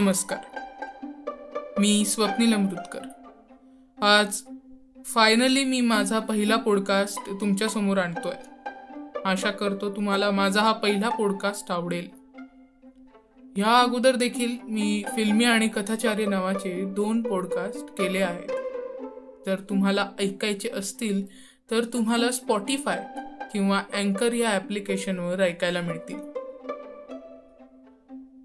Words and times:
नमस्कार. 0.00 0.38
मी 1.78 2.04
स्वप्नील 2.04 2.54
अमृतकर. 2.54 3.00
आज 4.04 4.42
फायनली 5.04 5.64
मी 5.64 5.80
माझा 5.80 6.18
पहिला 6.18 6.56
पॉडकास्ट 6.56 7.40
तुमच्यासमोर 7.40 7.98
आणतोय. 7.98 8.34
आशा 9.24 9.50
करतो 9.50 9.90
तुम्हाला 9.90 10.30
माझा 10.30 10.60
हा 10.60 10.72
पहिला 10.72 11.08
पॉडकास्ट 11.08 11.72
आवडेल. 11.72 12.08
ह्या 13.56 13.80
अगोदर 13.80 14.16
देखील 14.16 14.56
मी 14.62 15.04
फिल्मी 15.16 15.44
आणि 15.44 15.68
कथाचार्य 15.68 16.26
नावाचे 16.26 16.84
दोन 16.84 17.22
पॉडकास्ट 17.22 18.02
केले 18.02 18.18
आहेत. 18.18 18.48
जर 19.46 19.56
तुम्हाला 19.60 20.10
ऐकायचे 20.20 20.68
असतील 20.68 21.26
तर 21.70 21.84
तुम्हाला 21.84 22.30
स्पॉटीफाय 22.30 23.06
किंवा 23.52 23.82
अँकर 23.94 24.32
या 24.32 24.50
ॲप्लिकेशनवर 24.50 25.40
ऐकायला 25.40 25.80
मिळतील. 25.80 26.18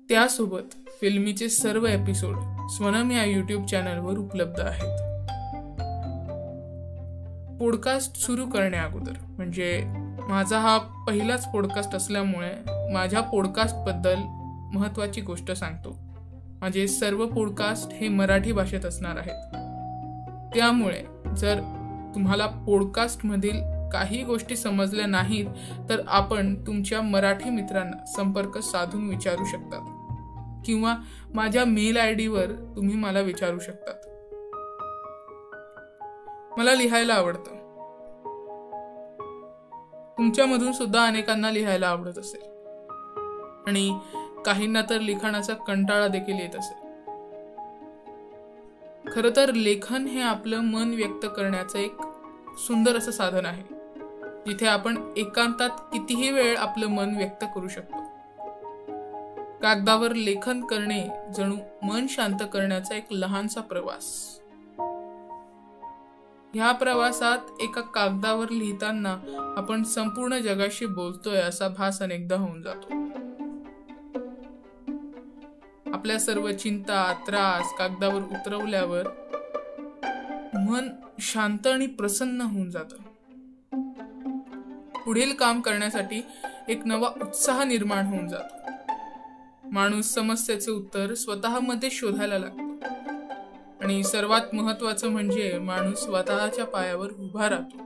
त्यासोबत 0.10 0.76
फिल्मीचे 1.02 1.50
सर्व 1.50 1.86
एपिसोड 1.86 2.36
स्वनम 2.70 3.12
या 3.12 3.26
यूट्यूब 3.26 3.66
चॅनलवर 3.66 4.18
उपलब्ध 4.18 4.60
आहेत. 4.60 4.98
पॉडकास्ट 7.60 8.18
सुरू 8.18 8.46
करण्याअगोदर 8.46 9.12
म्हणजे 9.24 9.84
माझा 10.30 10.60
हा 10.60 10.78
पहिलाच 10.78 11.52
पॉडकास्ट 11.52 11.96
असल्यामुळे 11.96 12.52
माझ्या 12.94 13.22
पॉडकास्टबद्दल 13.22 14.16
महत्त्वाची 14.78 15.22
गोष्ट 15.22 15.52
सांगतो. 15.52 15.98
माझे 16.62 16.88
सर्व 16.88 17.26
पॉडकास्ट 17.26 17.94
हे 17.94 18.08
मराठी 18.08 18.52
भाषेत 18.52 18.86
असणार 18.86 19.18
आहेत. 19.18 19.52
त्यामुळे 20.56 21.34
जर 21.38 21.60
तुम्हाला 22.16 22.46
पॉडकास्टमधील 22.46 23.90
काही 23.94 24.24
गोष्टी 24.24 24.56
समजल्या 24.56 25.06
नाहीत 25.06 25.46
तर 25.90 26.02
आपण 26.08 26.68
तुमच्या 26.68 27.02
मराठी 27.02 27.50
मित्रांना 27.50 28.06
संपर्क 28.06 28.58
साधून 28.58 29.10
विचारू 29.10 29.46
शकतात. 29.46 29.91
किंवा 30.66 30.96
माझ्या 31.34 31.66
मेल 31.66 31.98
आय 31.98 32.14
डीवर 32.14 32.46
तुम्ही 32.76 32.96
मला 32.96 33.20
विचारू 33.20 33.60
शकतात 33.60 33.96
मला 36.60 36.76
लिहायला 36.76 37.14
आवडतं. 37.14 37.62
तुमच्यामधून 40.18 40.72
सुद्धा 40.72 41.06
अनेकांना 41.06 41.52
लिहायला 41.52 41.88
आवडत 41.88 42.18
असेल. 42.18 42.42
आणि 43.68 44.00
काहींना 44.46 44.82
तर 44.90 45.00
लिखाणाचा 45.00 45.54
कंटाळा 45.54 46.08
देखील 46.08 46.40
येत 46.40 46.56
असेल. 46.56 46.82
खर 49.12 49.30
तर 49.36 49.54
लेखन 49.54 50.06
हे 50.06 50.22
आपलं 50.22 50.60
मन 50.60 50.94
व्यक्त 50.94 51.26
करण्याचं 51.38 51.80
एक 51.80 51.96
सुंदर 52.58 52.98
असं 52.98 53.12
साधन 53.12 53.46
आहे 53.46 53.64
जिथे 54.48 54.68
आपण 54.68 55.14
एकांतात 55.18 55.70
कितीही 55.70 56.32
वेळ 56.32 56.58
आपलं 56.58 56.88
मन 56.88 57.18
व्यक्त 57.18 57.46
करू 57.56 57.68
शकतो. 57.68 58.01
कागदावर 59.62 60.14
लेखन 60.14 60.66
करणे 60.66 61.08
जणू 61.38 61.56
मन 61.84 62.06
शांत 62.10 62.40
करण्याचा 62.54 62.96
एक 62.96 63.06
लहानसा 63.12 63.62
प्रवास. 63.62 64.38
ह्या 66.54 66.72
प्रवासात 66.72 67.38
एका 67.62 67.82
कागदावर 67.82 68.50
लिहिताना 68.50 69.18
आपण 69.58 69.84
संपूर्ण 69.84 70.38
जगाशी 70.38 70.86
बोलतोय 70.86 71.38
असा 71.38 71.68
भास 71.68 72.02
अनेकदा 72.02 72.36
होऊन 72.36 72.62
जातो. 72.62 72.94
आपल्या 75.94 76.20
सर्व 76.20 76.52
चिंता 76.52 77.14
त्रास 77.28 77.74
कागदावर 77.78 78.22
उतरवल्यावर 78.22 79.08
मन 80.54 80.90
शांत 81.20 81.68
आणि 81.68 81.88
प्रसन्न 81.88 82.42
होऊन 82.42 82.70
जात. 82.70 82.94
पुढील 85.06 85.34
काम 85.34 85.62
करण्यासाठी 85.62 86.26
एक 86.68 86.86
नवा 86.86 87.10
उत्साह 87.22 87.64
निर्माण 87.64 88.06
होऊन 88.06 88.28
जातो. 88.28 88.71
माणूस 89.72 90.06
समस्येचे 90.06 90.72
उत्तर 90.72 91.14
स्वतःमध्ये 91.14 91.90
शोधायला 91.92 92.38
लागतो. 92.40 92.86
आणि 93.82 94.04
सर्वात 94.04 94.56
महत्वाचं 94.56 95.10
म्हणजे 95.10 95.60
माणूस 95.60 96.00
स्वतःच्या 96.00 96.66
पायावर 96.66 97.12
उभा 97.12 97.50
राहतो. 97.50 97.78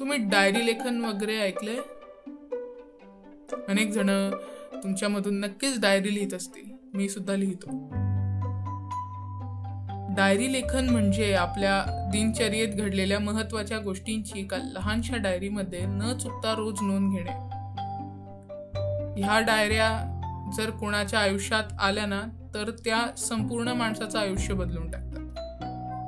तुम्ही 0.00 0.18
डायरी 0.18 0.66
लेखन 0.66 1.04
वगैरे 1.04 1.38
ऐकले 1.38 1.76
अनेक 3.68 3.90
जण 3.90 4.30
तुमच्यामधून 4.82 5.40
नक्कीच 5.40 5.80
डायरी 5.80 6.14
लिहित 6.14 6.34
असतील. 6.34 6.70
मी 6.94 7.08
सुद्धा 7.08 7.36
लिहितो. 7.36 7.66
डायरी 10.14 10.52
लेखन 10.52 10.90
म्हणजे 10.90 11.34
आपल्या 11.34 12.08
दिनचर्येत 12.12 12.68
घडलेल्या 12.68 13.18
महत्त्वाच्या 13.18 13.78
गोष्टींची 13.78 14.40
एका 14.40 14.56
लहानशा 14.56 15.16
डायरीमध्ये 15.16 15.80
न 15.82 16.18
चुकता 16.18 16.54
रोज 16.54 16.74
नोंद 16.82 17.12
घेणे. 17.12 17.55
ह्या 19.18 19.40
डायऱ्या 19.40 20.12
जर 20.56 20.70
कोणाच्या 20.70 21.20
आयुष्यात 21.20 21.64
आल्या 21.80 22.06
ना 22.06 22.22
तर 22.54 22.70
त्या 22.70 23.16
संपूर्ण 23.16 23.68
माणसाचं 23.68 24.18
आयुष्य 24.18 24.54
बदलून 24.54 24.90
टाकतात. 24.90 25.38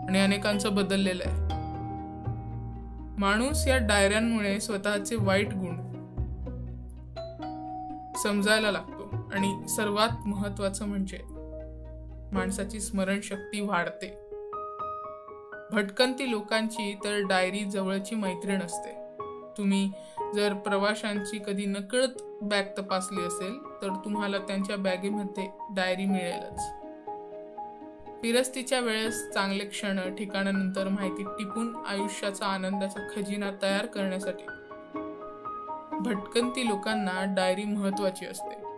आणि 0.09 0.21
अनेकांचं 0.21 0.75
बदललेलं 0.75 1.23
आहे. 1.27 1.41
माणूस 3.19 3.67
या 3.67 3.79
डायऱ्यांमुळे 3.79 4.61
स्वतःचे 4.61 5.17
वाईट 5.17 5.49
गुण 5.55 5.89
समजायला 8.23 8.71
लागतो. 8.71 8.99
आणि 9.35 9.69
सर्वात 9.69 10.27
महत्वाचं 10.27 10.87
म्हणजे 10.87 11.19
माणसाची 12.33 12.81
स्मरणशक्ती 12.81 13.61
वाढते. 13.61 14.29
भटकंती 15.73 16.31
लोकांची 16.31 16.95
तर 17.05 17.21
डायरी 17.29 17.65
जवळची 17.65 18.15
मैत्रीण 18.15 18.63
असते. 18.63 18.99
तुम्ही 19.59 19.93
जर 20.35 20.55
प्रवाशांची 20.55 21.39
कधी 21.47 21.67
नकळत 21.67 22.23
बॅग 22.43 22.63
तपासली 22.79 23.23
असेल 23.23 23.59
तर 23.83 23.89
तुम्हाला 24.05 24.39
त्यांच्या 24.39 24.77
बॅगेमध्ये 24.77 25.51
डायरी 25.71 26.05
मिळेलच. 26.05 26.61
फिरस्तीच्या 28.23 28.81
वेळेस 28.81 29.31
चांगले 29.31 29.65
क्षण 29.65 30.15
ठिकाणानंतर 30.15 30.89
माहिती 30.89 31.23
टिपून 31.23 31.77
आयुष्याचा 31.87 32.47
आनंदाचा 32.47 33.09
खजिना 33.17 33.51
तयार 33.63 33.87
करण्यासाठी. 33.87 34.45
भटकंती 36.01 36.69
लोकांना 36.69 37.25
डायरी 37.35 37.65
महत्वाची 37.65 38.27
असते. 38.27 38.69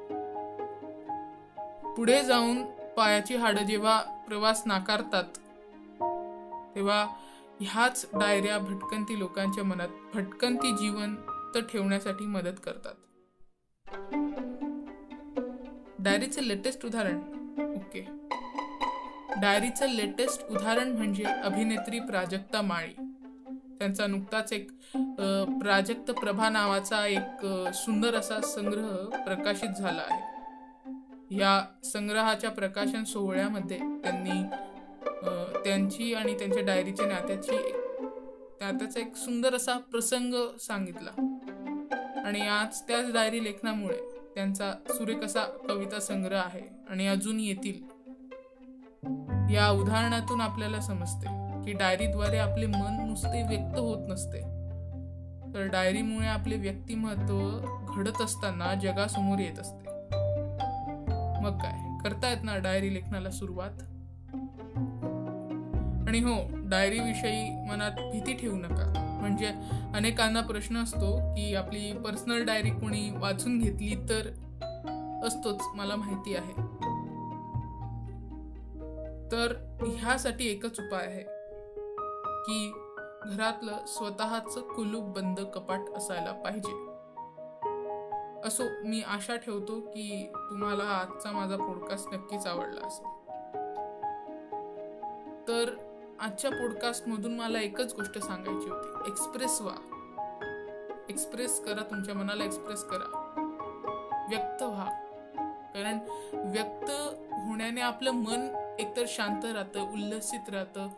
पुढे 1.97 2.23
जाऊन 2.23 2.63
पायाची 2.97 3.37
हाडं 3.37 3.63
जेव्हा 3.63 4.01
प्रवास 4.29 4.63
नाकारतात 4.67 5.25
तेव्हा 6.75 7.07
ह्याच 7.61 8.07
डायऱ्या 8.15 8.59
भटकंती 8.59 9.19
लोकांच्या 9.19 9.65
मनात 9.65 9.89
भटकंती 10.15 10.73
जीवन 10.73 11.15
मुक्त 11.51 11.67
ठेवण्यासाठी 11.71 12.27
मदत 12.27 12.59
करतात. 12.65 12.95
डायरीचे 15.99 16.47
लेटेस्ट 16.49 16.85
उदाहरण. 16.87 17.19
ओके. 17.77 18.05
डायरीचं 19.41 19.89
लेटेस्ट 19.89 20.45
उदाहरण 20.51 20.93
म्हणजे 20.93 21.25
अभिनेत्री 21.25 22.01
प्राजक्ता 22.01 22.61
माळी. 22.63 22.95
त्यांचा 23.79 24.07
नुकताच 24.07 24.53
एक 24.53 24.71
प्राजक्त 25.61 26.11
प्रभा 26.11 26.49
नावाचा 26.49 27.07
एक 27.07 27.45
सुंदर 27.75 28.15
असा 28.15 28.41
संग्रह 28.47 28.97
प्रकाशित 29.17 29.71
झाला 29.79 30.03
आहे. 30.09 31.37
या 31.37 31.61
संग्रहाच्या 31.85 32.51
प्रकाशन 32.51 33.05
सोहळ्यामध्ये 33.05 33.79
त्यांनी 34.03 34.43
त्यांची 35.65 36.15
आणि 36.15 36.39
त्यांच्या 36.39 36.63
डायरीच्या 36.63 37.07
नात्याची 37.07 37.57
नात्याचा 38.63 39.01
एक 39.01 39.17
सुंदर 39.17 39.55
असा 39.55 39.77
प्रसंग 39.91 40.35
सांगितला. 40.61 41.11
आणि 42.25 42.41
आज 42.41 42.81
त्याच 42.81 43.13
डायरी 43.13 43.45
लेखनामुळे 43.45 43.97
त्यांचा 44.35 44.73
सुरेख 44.89 45.25
असा 45.25 45.45
कविता 45.69 46.01
संग्रह 46.01 46.39
आहे 46.39 46.61
आणि 46.91 47.07
अजून 47.07 47.41
येतील. 47.41 47.83
या 49.55 49.71
उदाहरणातून 49.71 50.41
आपल्याला 50.41 50.81
समजते 50.81 51.27
की 51.65 51.73
डायरीद्वारे 51.73 52.39
आपले 52.39 52.67
मन 52.67 53.07
नुसते 53.09 53.43
व्यक्त 53.43 53.79
होत 53.79 54.09
नसते. 54.09 54.41
तर 55.55 55.69
डायरीमुळे 55.73 56.27
आपले 56.27 56.57
व्यक्तिमत्व 56.57 57.41
घडत 57.97 58.21
असताना 58.21 58.75
जगासमोर 58.75 59.39
येत 59.39 59.59
असते. 59.59 59.91
मग 61.41 61.59
काय? 61.59 62.09
करतायत 62.09 62.39
ना 62.43 62.57
डायरी 62.57 62.95
लेखनाला 62.95 63.31
सुरुवात? 63.31 63.71
आणि 66.09 66.19
हो 66.19 66.49
डायरीविषयी 66.53 67.67
मनात 67.69 67.91
भीती 67.91 68.35
ठेवू 68.35 68.57
नका. 68.57 69.07
म्हणजे 69.21 69.47
अनेकांना 69.95 70.41
प्रश्न 70.41 70.77
असतो 70.77 71.35
की 71.35 71.55
आपली 71.55 71.93
पर्सनल 71.93 72.45
डायरी 72.45 72.71
कोणी 72.71 73.11
वाचून 73.11 73.59
घेतली 73.59 73.95
तर 74.09 74.27
असतोच 75.27 75.61
मला 75.75 75.97
माहिती 75.97 76.35
आहे. 76.37 76.53
तर 79.33 79.77
ह्यासाठी 79.87 80.49
एकच 80.49 80.81
उपाय 80.81 81.07
आहे 81.07 81.23
की 82.43 82.73
घरातलं 83.27 83.77
स्वतःच 83.87 84.59
कुलूप 84.59 85.05
बंद 85.05 85.41
कपाट 85.41 85.81
असायला 85.97 86.33
पाहिजे. 86.33 86.91
असो 88.45 88.63
मी 88.87 89.03
आशा 89.03 89.37
ठेवतो 89.37 89.81
की 89.81 90.33
तुम्हाला 90.35 90.85
आजचा 90.85 91.33
माझा 91.33 91.57
पॉडकास्ट 91.57 92.15
नक्कीच 92.15 92.47
आवडला 92.47 92.87
असेल. 92.87 93.20
आजच्या 96.21 96.51
पॉडकास्टमधून 96.51 97.35
मला 97.35 97.61
एकच 97.61 97.95
गोष्ट 97.95 98.19
सांगायची 98.19 98.69
होती. 98.69 99.11
एक्सप्रेस 99.11 99.61
व्हा. 99.61 99.75
एक्सप्रेस 101.09 101.65
करा 101.65 101.83
तुमच्या 101.91 102.15
मनाला 102.15 102.45
एक्सप्रेस 102.45 102.85
करा. 102.85 103.07
व्यक्त 104.31 104.63
व्हा. 104.63 104.91
कारण 105.75 105.99
व्यक्त 106.35 106.91
होण्याने 107.31 107.81
आपलं 107.81 108.11
मन 108.11 108.75
एकतर 108.79 109.05
शांत 109.09 109.45
राहतं 109.45 109.93
उल्लसित 109.93 110.51
राहतं 110.51 110.89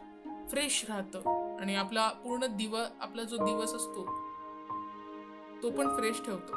फ्रेश 0.49 0.85
राहतं. 0.89 1.59
आणि 1.61 1.75
आपला 1.75 2.09
पूर्ण 2.09 2.47
दिवस 2.47 2.87
आपला 3.01 3.23
जो 3.23 3.37
दिवस 3.37 3.75
असतो 3.75 4.05
तो 5.63 5.71
पण 5.71 5.97
फ्रेश 5.97 6.23
ठेवतो. 6.25 6.57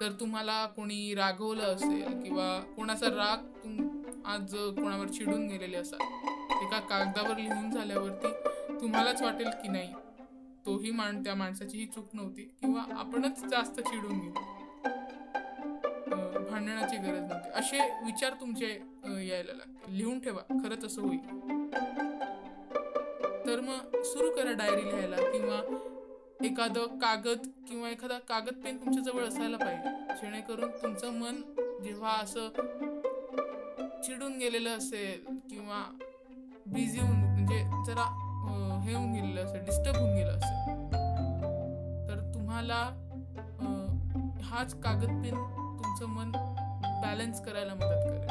तर 0.00 0.12
तुम्हाला 0.20 0.66
कोणी 0.66 1.14
रागवलं 1.14 1.62
असेल 1.62 2.22
किंवा 2.22 2.60
कोणाचा 2.76 3.06
राग 3.06 3.44
तुम 3.64 4.02
आज 4.26 4.54
कोणावर 4.54 5.06
चिडून 5.06 5.46
गेलेले 5.46 5.76
असाल 5.76 6.35
एका 6.62 6.80
कागदावर 6.80 7.36
लिहून 7.36 7.70
झाल्यावरती 7.70 8.32
तुम्हालाच 8.80 9.22
वाटेल 9.22 9.48
की 9.62 9.68
नाही. 9.68 9.92
तोही 10.66 10.90
मान 10.90 11.22
त्या 11.24 11.34
माणसाची 11.34 11.78
ही 11.78 11.86
चूक 11.86 12.08
नव्हती 12.12 12.42
किंवा 12.60 12.82
आपणच 12.98 13.44
जास्त 13.44 13.80
चिडून 13.80 14.18
गेलो. 14.18 14.54
भांडणाची 16.50 16.96
गरज 16.96 17.20
नव्हती. 17.20 17.50
असे 17.54 17.78
विचार 18.04 18.34
तुमचे 18.40 18.68
यायला 19.28 19.52
लागते 19.52 19.98
लिहून 19.98 20.20
ठेवा. 20.20 20.42
खरंच 20.62 20.84
असं 20.84 21.02
होईल. 21.02 21.18
तर 23.46 23.60
मग 23.60 24.02
सुरू 24.02 24.30
करा 24.30 24.52
डायरी 24.52 24.84
लिहायला 24.84 25.16
किंवा 25.16 25.60
एखादं 26.44 26.98
कागद 26.98 27.46
किंवा 27.68 27.90
एखादा 27.90 28.18
कागद 28.18 28.62
पेन 28.64 28.76
तुमच्या 28.76 29.02
जवळ 29.02 29.24
असायला 29.24 29.56
पाहिजे. 29.56 29.90
जेणेकरून 30.14 30.70
तुमचं 30.82 31.12
मन 31.12 31.40
जेव्हा 31.84 32.12
असं 32.12 32.48
चिडून 34.02 34.38
गेलेलं 34.38 34.70
असेल 34.70 35.24
किंवा 35.50 35.82
बिझी 36.72 36.98
होऊन 37.00 37.16
म्हणजे 37.16 37.58
जरा 37.86 38.04
हे 38.84 38.94
होऊन 38.94 39.12
गेलेलं 39.12 39.44
असेल 39.44 39.64
डिस्टर्ब 39.64 39.96
होऊन 39.96 40.14
गेलं 40.14 40.32
असेल 40.32 42.08
तर 42.08 42.20
तुम्हाला 42.34 42.78
हाच 44.44 44.74
कागद 44.82 45.22
पेन 45.22 45.34
तुमचं 45.78 46.06
मन 46.08 46.30
बॅलन्स 47.02 47.40
करायला 47.44 47.74
मदत 47.74 48.04
करेल. 48.04 48.24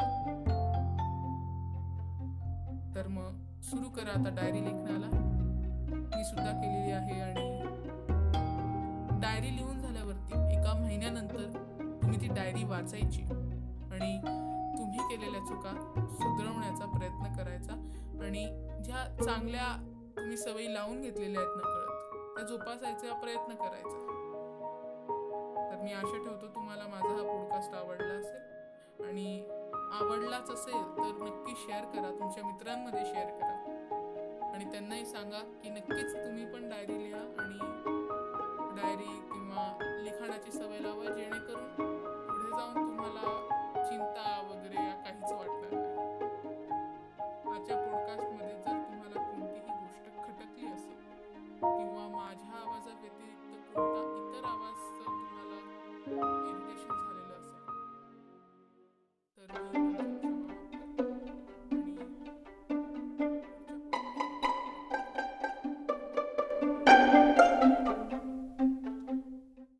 तर 2.94 3.08
मग 3.08 3.62
सुरू 3.62 3.88
करा 3.96 4.18
आता 4.20 4.34
डायरी 4.36 4.64
लेखनाला. 4.64 5.06
मी 5.90 6.24
सुद्धा 6.24 6.50
केलेली 6.52 6.90
आहे 6.92 7.20
आणि 7.20 7.44
डायरी 9.20 9.56
लिहून 9.56 9.80
झाल्यावरती 9.80 10.32
एका 10.56 10.74
महिन्यानंतर 10.74 11.42
तुम्ही 12.02 12.20
ती 12.20 12.28
डायरी 12.34 12.64
वाचायची 12.64 13.22
आणि 13.22 14.16
तुम्ही 14.78 14.98
केलेल्या 15.10 15.40
चुका 15.46 15.72
सुधरवण्याचा 16.12 16.86
प्रयत्न 16.96 17.34
करायचा. 17.36 17.74
आणि 18.22 18.46
ज्या 18.84 19.24
चांगल्या 19.24 19.86
तुम्ही 20.16 20.36
सवयी 20.36 20.74
लावून 20.74 21.00
घेतलेल्या 21.00 21.42
आहेत 21.42 21.56
नकळत 21.56 21.86
त्या 22.34 22.44
जोपासायचा 22.44 23.14
प्रयत्न 23.14 23.54
करायचा. 23.54 24.02
तर 25.70 25.82
मी 25.82 25.92
आशा 25.92 26.24
ठेवतो 26.24 26.46
तुम्हाला 26.46 26.86
माझा 26.86 27.08
हा 27.08 27.22
पॉडकास्ट 27.22 27.74
आवडला 27.74 28.14
असेल. 28.14 29.04
आणि 29.04 29.48
आवडलाच 29.92 30.50
असेल 30.50 30.82
तर 30.96 31.24
नक्की 31.24 31.54
शेअर 31.56 31.84
करा 31.84 32.10
तुमच्या 32.10 32.44
मित्रांमध्ये 32.44 33.04
शेअर 33.04 33.26
करा. 33.26 34.52
आणि 34.54 34.64
त्यांनाही 34.64 35.06
सांगा 35.06 35.38
की 35.62 35.68
नक्कीच 35.68 36.14
तुम्ही 36.14 36.44
पण 36.44 36.68
डायरी 36.68 36.98
लिहा 36.98 37.20
आणि 37.20 37.58
डायरी 38.80 39.20
किंवा 39.32 39.78
लिखाणाची 40.02 40.52
सवय 40.52 40.78
लावा 40.78 41.04
जेणेकरून 41.04 41.68
पुढे 42.28 42.48
जाऊन 42.48 42.74
तुम्हाला 42.74 43.45